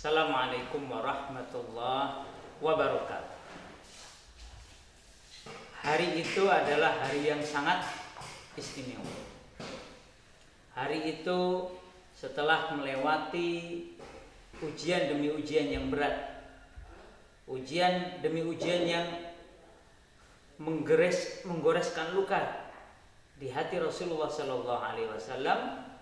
Assalamualaikum 0.00 0.88
warahmatullahi 0.88 2.24
wabarakatuh. 2.64 3.36
Hari 5.84 6.24
itu 6.24 6.48
adalah 6.48 7.04
hari 7.04 7.28
yang 7.28 7.44
sangat 7.44 7.84
istimewa. 8.56 9.04
Hari 10.72 11.20
itu 11.20 11.68
setelah 12.16 12.72
melewati 12.80 13.92
ujian 14.64 15.12
demi 15.12 15.36
ujian 15.36 15.68
yang 15.68 15.92
berat, 15.92 16.48
ujian 17.44 18.24
demi 18.24 18.40
ujian 18.40 18.88
yang 18.88 19.04
menggores, 20.56 21.44
menggoreskan 21.44 22.16
luka 22.16 22.72
di 23.36 23.52
hati 23.52 23.76
Rasulullah 23.76 24.32
Sallallahu 24.32 24.80
Alaihi 24.80 25.12
Wasallam, 25.12 25.92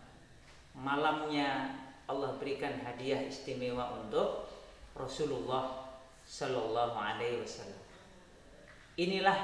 malamnya 0.78 1.83
Allah 2.09 2.41
berikan 2.41 2.73
hadiah 2.80 3.21
istimewa 3.29 3.93
untuk 4.01 4.48
Rasulullah 4.97 5.93
Sallallahu 6.25 6.97
Alaihi 6.97 7.45
Wasallam. 7.45 7.83
Inilah 8.97 9.39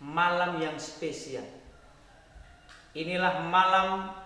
malam 0.00 0.56
yang 0.64 0.80
spesial. 0.80 1.44
Inilah 2.96 3.44
malam 3.52 4.16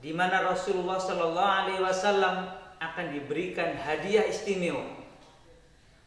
di 0.00 0.16
mana 0.16 0.40
Rasulullah 0.40 0.96
Sallallahu 0.96 1.52
Alaihi 1.68 1.84
Wasallam 1.84 2.48
akan 2.80 3.06
diberikan 3.12 3.76
hadiah 3.78 4.24
istimewa, 4.26 4.88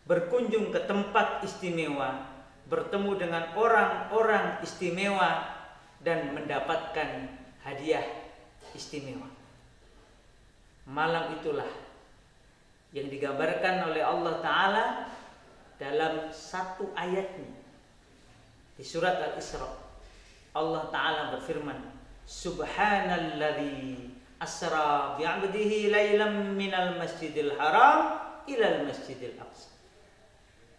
berkunjung 0.09 0.73
ke 0.73 0.89
tempat 0.89 1.45
istimewa, 1.45 2.33
bertemu 2.67 3.11
dengan 3.15 3.43
orang-orang 3.55 4.59
istimewa, 4.65 5.53
dan 6.03 6.33
mendapatkan 6.35 7.31
hadiah 7.63 8.03
istimewa 8.75 9.34
malam 10.85 11.33
itulah 11.41 11.67
yang 12.93 13.09
digambarkan 13.09 13.91
oleh 13.91 14.05
Allah 14.05 14.35
Ta'ala 14.39 14.85
dalam 15.81 16.31
satu 16.31 16.93
ayatnya. 16.95 17.51
Di 18.75 18.83
surat 18.83 19.19
Al-Isra 19.19 19.67
Allah 20.55 20.87
Ta'ala 20.91 21.35
berfirman 21.35 21.79
Subhanalladzi 22.25 24.09
asra 24.39 25.19
bi'abdihi 25.19 25.91
laylam 25.91 26.55
minal 26.57 26.97
masjidil 26.97 27.53
haram 27.59 28.19
ilal 28.47 28.87
masjidil 28.87 29.35
aqsa. 29.37 29.69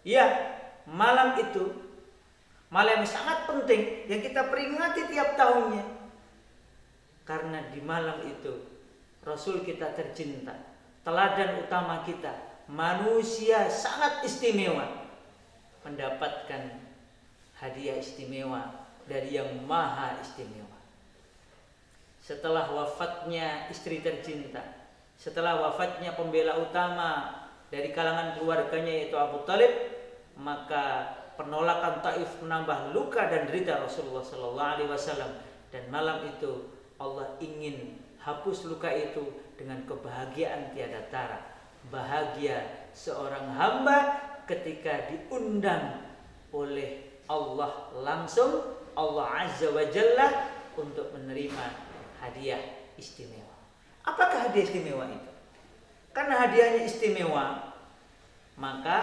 Ya, 0.07 0.27
malam 0.89 1.37
itu 1.39 1.71
malam 2.73 3.03
yang 3.03 3.09
sangat 3.09 3.47
penting 3.47 4.09
yang 4.11 4.21
kita 4.25 4.49
peringati 4.49 5.13
tiap 5.13 5.37
tahunnya. 5.37 5.85
Karena 7.27 7.59
di 7.75 7.83
malam 7.83 8.23
itu 8.23 8.76
Rasul 9.27 9.67
kita 9.67 9.91
tercinta, 9.99 10.55
teladan 11.03 11.59
utama 11.67 12.07
kita, 12.07 12.63
manusia 12.71 13.67
sangat 13.67 14.23
istimewa. 14.23 15.03
Mendapatkan 15.83 16.79
hadiah 17.59 17.99
istimewa 17.99 18.87
dari 19.11 19.35
yang 19.35 19.51
maha 19.67 20.15
istimewa. 20.23 20.79
Setelah 22.23 22.71
wafatnya 22.71 23.67
istri 23.71 24.03
tercinta, 24.03 24.63
setelah 25.19 25.59
wafatnya 25.59 26.15
pembela 26.15 26.59
utama 26.63 27.43
dari 27.71 27.91
kalangan 27.91 28.39
keluarganya 28.39 28.95
yaitu 28.95 29.19
Abu 29.19 29.43
Talib, 29.43 29.71
maka 30.39 31.19
penolakan 31.35 32.03
Taif 32.03 32.31
menambah 32.43 32.95
luka 32.95 33.27
dan 33.27 33.47
derita 33.47 33.83
Rasulullah 33.83 34.23
Sallallahu 34.23 34.73
Alaihi 34.79 34.91
Wasallam. 34.91 35.33
Dan 35.71 35.91
malam 35.91 36.23
itu 36.31 36.71
Allah 36.99 37.35
ingin 37.43 38.06
hapus 38.27 38.67
luka 38.67 38.91
itu 38.91 39.23
dengan 39.55 39.87
kebahagiaan 39.87 40.75
tiada 40.75 41.07
tara. 41.15 41.39
Bahagia 41.87 42.91
seorang 42.91 43.55
hamba 43.55 44.19
ketika 44.51 45.07
diundang 45.07 46.03
oleh 46.51 47.23
Allah 47.31 47.95
langsung 48.03 48.83
Allah 48.99 49.47
Azza 49.47 49.71
wa 49.71 49.87
Jalla 49.87 50.51
untuk 50.75 51.15
menerima 51.15 51.65
hadiah 52.19 52.59
istimewa. 52.99 53.55
Apakah 54.03 54.51
hadiah 54.51 54.67
istimewa 54.67 55.07
itu? 55.07 55.31
Karena 56.11 56.43
hadiahnya 56.43 56.83
istimewa, 56.91 57.77
maka 58.59 58.99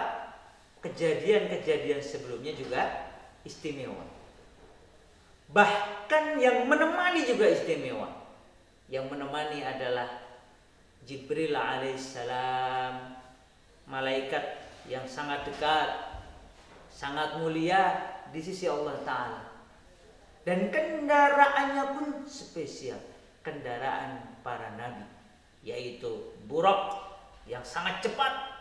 kejadian-kejadian 0.84 2.04
sebelumnya 2.04 2.52
juga 2.52 2.82
istimewa. 3.46 4.04
Bahkan 5.48 6.42
yang 6.42 6.66
menemani 6.66 7.24
juga 7.24 7.48
istimewa 7.48 8.23
yang 8.92 9.08
menemani 9.08 9.64
adalah 9.64 10.08
Jibril 11.04 11.52
alaihissalam 11.52 13.16
malaikat 13.88 14.64
yang 14.88 15.04
sangat 15.04 15.44
dekat 15.48 16.14
sangat 16.88 17.42
mulia 17.42 18.14
di 18.30 18.40
sisi 18.40 18.70
Allah 18.70 18.96
Ta'ala. 19.02 19.42
Dan 20.44 20.68
kendaraannya 20.68 21.84
pun 21.96 22.08
spesial 22.28 23.00
kendaraan 23.40 24.40
para 24.44 24.76
nabi 24.76 25.04
yaitu 25.64 26.36
buruk 26.44 27.00
yang 27.48 27.64
sangat 27.64 28.04
cepat. 28.04 28.52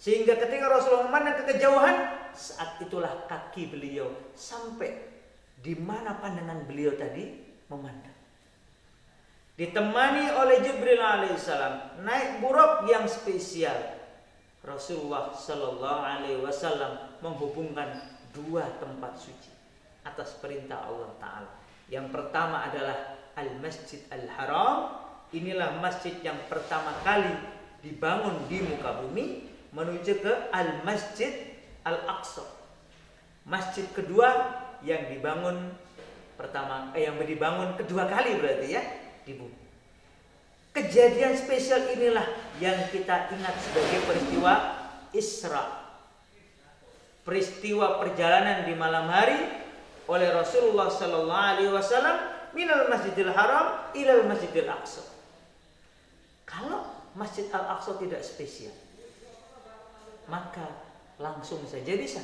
Sehingga 0.00 0.38
ketika 0.38 0.70
Rasulullah 0.70 1.10
memandang 1.10 1.42
ke 1.42 1.54
kejauhan 1.54 1.96
saat 2.32 2.78
itulah 2.80 3.26
kaki 3.26 3.68
beliau 3.68 4.08
sampai 4.32 4.96
di 5.60 5.76
mana 5.76 6.16
pandangan 6.16 6.64
beliau 6.64 6.94
tadi 6.96 7.36
memandang 7.68 8.19
ditemani 9.58 10.34
oleh 10.34 10.62
Jibril 10.62 11.00
alaihissalam 11.00 12.04
naik 12.06 12.42
buruk 12.44 12.86
yang 12.86 13.06
spesial 13.10 14.00
Rasulullah 14.60 15.32
Shallallahu 15.32 16.00
Alaihi 16.04 16.40
Wasallam 16.44 17.16
menghubungkan 17.24 17.96
dua 18.36 18.68
tempat 18.76 19.16
suci 19.16 19.48
atas 20.04 20.36
perintah 20.36 20.84
Allah 20.84 21.10
Taala. 21.16 21.50
Yang 21.88 22.12
pertama 22.12 22.68
adalah 22.68 23.16
Al 23.40 23.56
Masjid 23.60 24.04
Al 24.12 24.28
Haram. 24.36 24.76
Inilah 25.30 25.78
masjid 25.78 26.12
yang 26.26 26.36
pertama 26.50 26.90
kali 27.06 27.30
dibangun 27.86 28.34
di 28.50 28.58
muka 28.66 28.98
bumi 29.00 29.46
menuju 29.70 30.20
ke 30.20 30.32
Al 30.52 30.84
Masjid 30.84 31.56
Al 31.86 32.02
Aqsa. 32.18 32.44
Masjid 33.48 33.88
kedua 33.96 34.60
yang 34.84 35.08
dibangun 35.08 35.72
pertama 36.36 36.92
eh, 36.92 37.08
yang 37.08 37.16
dibangun 37.20 37.76
kedua 37.80 38.08
kali 38.08 38.36
berarti 38.36 38.68
ya 38.76 38.82
di. 39.24 39.34
Kejadian 40.70 41.34
spesial 41.34 41.82
inilah 41.98 42.22
yang 42.62 42.78
kita 42.94 43.26
ingat 43.34 43.58
sebagai 43.58 44.06
peristiwa 44.06 44.52
Isra. 45.10 45.64
Peristiwa 47.26 47.98
perjalanan 47.98 48.62
di 48.62 48.74
malam 48.78 49.10
hari 49.10 49.50
oleh 50.06 50.30
Rasulullah 50.30 50.86
sallallahu 50.86 51.46
alaihi 51.58 51.74
wasallam 51.74 52.16
minal 52.54 52.86
Masjidil 52.86 53.34
Haram 53.34 53.90
ilal 53.98 54.30
Masjidil 54.30 54.70
Aqsa. 54.70 55.02
Kalau 56.46 56.86
Masjid 57.18 57.50
Al-Aqsa 57.50 57.98
tidak 57.98 58.22
spesial, 58.22 58.74
maka 60.30 60.70
langsung 61.18 61.62
saja 61.66 61.98
bisa. 61.98 62.22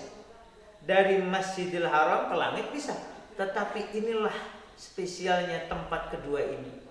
Dari 0.86 1.18
Masjidil 1.18 1.86
Haram 1.86 2.30
ke 2.30 2.34
langit 2.38 2.66
bisa. 2.70 2.94
Tetapi 3.34 3.90
inilah 3.90 4.34
spesialnya 4.78 5.66
tempat 5.66 6.14
kedua 6.14 6.46
ini 6.46 6.85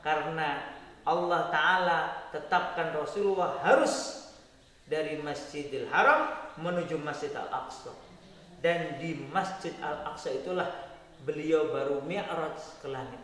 karena 0.00 0.80
Allah 1.04 1.48
Ta'ala 1.48 1.98
tetapkan 2.32 2.92
Rasulullah 2.92 3.60
harus 3.64 4.26
dari 4.84 5.22
Masjidil 5.22 5.88
Haram 5.88 6.52
menuju 6.60 6.98
Masjid 7.00 7.30
Al-Aqsa. 7.32 7.94
Dan 8.60 9.00
di 9.00 9.16
Masjid 9.32 9.72
Al-Aqsa 9.80 10.34
itulah 10.34 10.68
beliau 11.24 11.72
baru 11.72 12.04
mi'raj 12.04 12.82
ke 12.84 12.88
langit. 12.90 13.22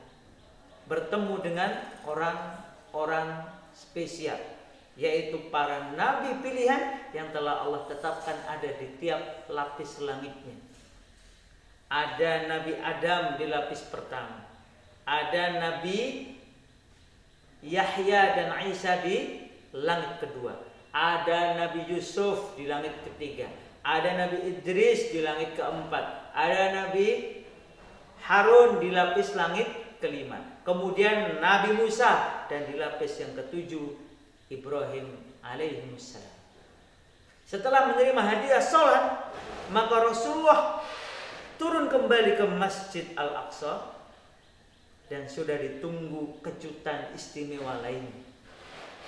Bertemu 0.88 1.34
dengan 1.42 1.70
orang-orang 2.06 3.44
spesial 3.74 4.38
yaitu 4.96 5.52
para 5.52 5.92
nabi 5.92 6.40
pilihan 6.40 7.12
yang 7.12 7.28
telah 7.28 7.68
Allah 7.68 7.84
tetapkan 7.84 8.32
ada 8.48 8.70
di 8.80 8.96
tiap 8.96 9.44
lapis 9.52 10.00
langitnya. 10.00 10.56
Ada 11.86 12.50
Nabi 12.50 12.74
Adam 12.82 13.38
di 13.38 13.46
lapis 13.46 13.86
pertama. 13.86 14.42
Ada 15.06 15.62
Nabi 15.62 16.34
Yahya 17.66 18.38
dan 18.38 18.54
Isa 18.70 19.02
di 19.02 19.50
langit 19.74 20.22
kedua. 20.22 20.54
Ada 20.94 21.58
Nabi 21.58 21.90
Yusuf 21.90 22.54
di 22.54 22.70
langit 22.70 22.94
ketiga. 23.04 23.50
Ada 23.82 24.16
Nabi 24.16 24.38
Idris 24.54 25.10
di 25.10 25.20
langit 25.20 25.58
keempat. 25.58 26.32
Ada 26.32 26.72
Nabi 26.72 27.42
Harun 28.24 28.78
di 28.80 28.94
lapis 28.94 29.34
langit 29.34 29.66
kelima. 29.98 30.38
Kemudian 30.62 31.38
Nabi 31.42 31.76
Musa 31.78 32.46
dan 32.50 32.66
di 32.70 32.78
lapis 32.78 33.18
yang 33.22 33.34
ketujuh 33.34 33.94
Ibrahim 34.50 35.14
alaihissalam. 35.42 36.34
Setelah 37.46 37.94
menerima 37.94 38.18
hadiah 38.18 38.58
sholat, 38.58 39.30
maka 39.70 40.10
Rasulullah 40.10 40.82
turun 41.54 41.86
kembali 41.86 42.34
ke 42.34 42.44
Masjid 42.58 43.06
Al-Aqsa 43.14 43.94
dan 45.06 45.30
sudah 45.30 45.54
ditunggu 45.54 46.42
kejutan 46.42 47.14
istimewa 47.14 47.78
lainnya. 47.82 48.26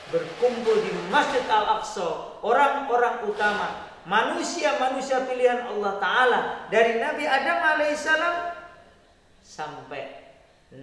Berkumpul 0.09 0.81
di 0.81 0.93
Masjid 1.13 1.45
Al-Aqsa 1.45 2.41
orang-orang 2.41 3.29
utama 3.29 3.93
manusia-manusia 4.09 5.27
pilihan 5.29 5.69
Allah 5.69 6.01
Ta'ala 6.01 6.41
dari 6.73 6.97
Nabi 6.97 7.29
Adam 7.29 7.59
alaihissalam 7.77 8.57
sampai 9.45 10.33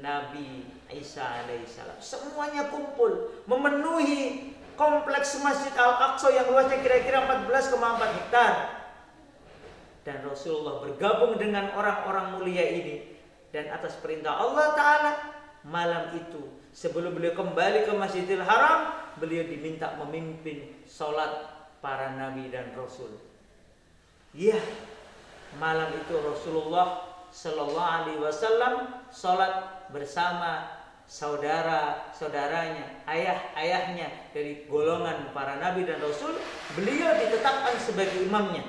Nabi 0.04 0.68
Isa 0.94 1.26
alaihissalam. 1.26 1.98
Semuanya 2.04 2.70
kumpul 2.70 3.42
memenuhi 3.50 4.54
kompleks 4.78 5.42
Masjid 5.42 5.74
Al-Aqsa 5.74 6.30
yang 6.36 6.52
luasnya 6.52 6.84
kira-kira 6.84 7.26
14,4 7.26 8.18
hektar. 8.20 8.54
Dan 10.06 10.22
Rasulullah 10.22 10.86
bergabung 10.86 11.42
dengan 11.42 11.74
orang-orang 11.74 12.38
mulia 12.38 12.62
ini 12.62 13.15
dan 13.56 13.72
atas 13.72 13.96
perintah 14.04 14.36
Allah 14.36 14.75
Ta'ala 14.75 15.12
malam 15.63 16.12
itu 16.19 16.44
sebelum 16.75 17.16
beliau 17.16 17.31
kembali 17.31 17.88
ke 17.88 17.96
Masjidil 17.96 18.44
Haram 18.44 18.92
beliau 19.16 19.48
diminta 19.48 19.96
memimpin 19.96 20.84
sholat 20.84 21.48
para 21.80 22.19
nabi 22.19 22.52
dan 22.52 22.75
rasul 22.75 23.16
iya 24.36 24.60
malam 25.56 25.96
itu 25.96 26.19
Rasulullah 26.19 27.16
Shallallahu 27.31 27.80
Alaihi 27.80 28.19
Wasallam 28.19 29.07
sholat 29.12 29.88
bersama 29.92 30.72
saudara-saudaranya, 31.06 33.06
ayah-ayahnya 33.06 34.34
dari 34.34 34.66
golongan 34.66 35.30
para 35.38 35.62
nabi 35.62 35.86
dan 35.86 36.02
rasul, 36.02 36.34
beliau 36.74 37.13
ditetapkan 37.22 37.78
sebagai 37.78 38.25
imamnya. 38.25 38.66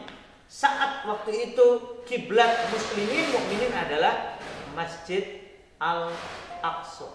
Saat 0.46 1.08
waktu 1.08 1.52
itu 1.52 1.66
kiblat 2.06 2.70
muslimin 2.70 3.34
mukminin 3.34 3.72
adalah 3.74 4.38
Masjid 4.76 5.24
Al-Aqsa. 5.80 7.08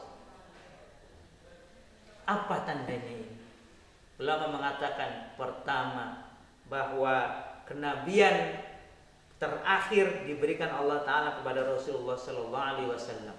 Apa 2.25 2.65
tandanya 2.65 3.13
ini? 3.21 3.37
Ulama 4.17 4.57
mengatakan 4.57 5.37
pertama 5.37 6.33
bahwa 6.65 7.29
kenabian 7.69 8.57
terakhir 9.37 10.25
diberikan 10.25 10.73
Allah 10.73 11.05
Taala 11.05 11.29
kepada 11.37 11.65
Rasulullah 11.65 12.17
Sallallahu 12.17 12.67
Alaihi 12.73 12.89
Wasallam. 12.89 13.37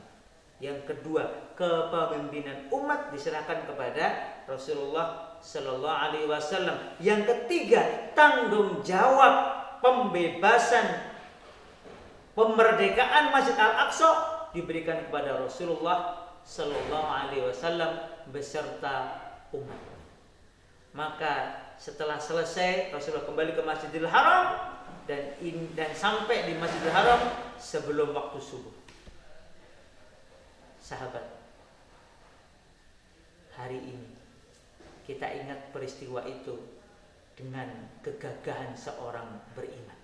Yang 0.62 0.78
kedua, 0.86 1.54
kepemimpinan 1.58 2.70
umat 2.70 3.10
diserahkan 3.10 3.66
kepada 3.66 4.38
Rasulullah 4.46 5.38
Sallallahu 5.42 5.98
Alaihi 6.06 6.30
Wasallam. 6.30 6.98
Yang 7.02 7.26
ketiga, 7.26 8.14
tanggung 8.14 8.82
jawab 8.86 9.62
pembebasan 9.82 11.11
pemerdekaan 12.32 13.32
Masjid 13.32 13.56
Al-Aqsa 13.56 14.10
diberikan 14.56 15.08
kepada 15.08 15.40
Rasulullah 15.40 16.28
Sallallahu 16.42 17.08
Alaihi 17.08 17.44
Wasallam 17.46 18.08
beserta 18.32 19.20
umat. 19.54 19.82
Maka 20.92 21.34
setelah 21.80 22.20
selesai 22.20 22.92
Rasulullah 22.92 23.24
kembali 23.24 23.52
ke 23.56 23.62
Masjidil 23.64 24.08
Haram 24.08 24.76
dan 25.08 25.34
in, 25.40 25.72
dan 25.72 25.90
sampai 25.96 26.44
di 26.46 26.54
Masjidil 26.60 26.92
Haram 26.92 27.20
sebelum 27.56 28.12
waktu 28.12 28.38
subuh. 28.42 28.74
Sahabat, 30.82 31.24
hari 33.54 33.78
ini 33.80 34.10
kita 35.06 35.30
ingat 35.30 35.70
peristiwa 35.70 36.26
itu 36.26 36.58
dengan 37.38 37.70
kegagahan 38.02 38.74
seorang 38.76 39.40
beriman. 39.56 40.01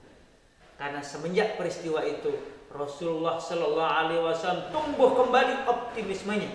Karena 0.78 1.02
semenjak 1.02 1.58
peristiwa 1.58 2.06
itu 2.06 2.30
Rasulullah 2.70 3.42
Shallallahu 3.42 3.82
Alaihi 3.82 4.22
Wasallam 4.22 4.70
tumbuh 4.70 5.10
kembali 5.18 5.66
optimismenya, 5.66 6.54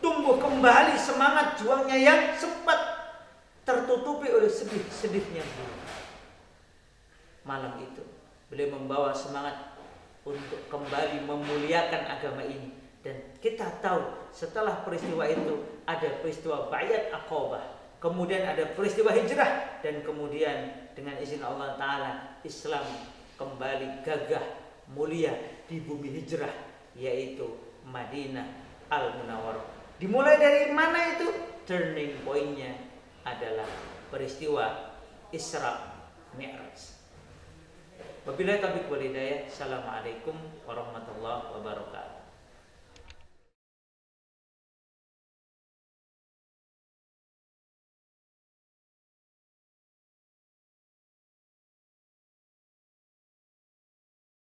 tumbuh 0.00 0.40
kembali 0.40 0.96
semangat 0.96 1.60
juangnya 1.60 1.98
yang 2.00 2.20
sempat 2.40 2.80
tertutupi 3.68 4.32
oleh 4.32 4.48
sedih-sedihnya. 4.48 5.44
Malam 7.44 7.84
itu 7.84 8.00
beliau 8.48 8.80
membawa 8.80 9.12
semangat 9.12 9.76
untuk 10.24 10.64
kembali 10.72 11.28
memuliakan 11.28 12.02
agama 12.16 12.40
ini. 12.40 12.72
Dan 13.00 13.16
kita 13.40 13.80
tahu 13.80 14.28
setelah 14.32 14.84
peristiwa 14.84 15.24
itu 15.24 15.84
ada 15.88 16.20
peristiwa 16.20 16.68
Bayat 16.72 17.12
Aqabah. 17.12 17.80
Kemudian 18.00 18.44
ada 18.44 18.76
peristiwa 18.76 19.12
hijrah. 19.12 19.80
Dan 19.80 20.04
kemudian 20.04 20.88
dengan 20.92 21.16
izin 21.16 21.40
Allah 21.40 21.80
taala 21.80 22.10
Islam 22.44 22.84
kembali 23.40 24.04
gagah 24.04 24.44
mulia 24.92 25.32
di 25.64 25.80
bumi 25.80 26.12
hijrah 26.20 26.52
yaitu 26.92 27.48
Madinah 27.88 28.44
Al 28.92 29.16
Munawwarah. 29.16 29.96
Dimulai 29.96 30.36
dari 30.36 30.68
mana 30.76 31.16
itu? 31.16 31.32
Turning 31.64 32.20
pointnya 32.20 32.76
adalah 33.24 33.68
peristiwa 34.12 34.92
Isra 35.32 35.96
Mi'raj. 36.36 37.00
Wabillahi 38.28 38.60
taufiq 38.60 38.90
walhidayah. 38.92 39.48
Assalamualaikum 39.48 40.36
warahmatullahi 40.68 41.56
wabarakatuh. 41.56 42.29